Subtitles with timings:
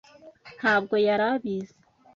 [0.57, 1.75] Ntabwo yari abizi.